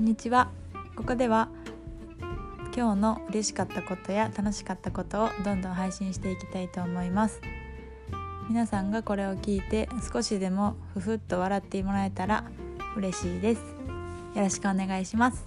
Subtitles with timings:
[0.00, 0.50] んにちは。
[0.96, 1.48] ここでは
[2.74, 7.40] 今日の嬉しかったことや楽しかったことをどんどん配信していきたいと思います。
[8.48, 12.44] 皆さんがこれを聞いて少しでもふふっと笑ってもらえたら
[12.96, 13.60] 嬉しいです。
[14.34, 15.46] よろしくお願いします。